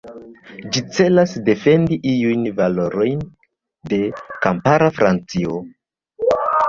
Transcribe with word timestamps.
Ĝi 0.75 0.81
celas 0.99 1.33
defendi 1.49 1.99
iujn 2.13 2.47
valorojn 2.61 3.21
de 3.93 4.01
kampara 4.47 4.89
Francio. 4.97 5.61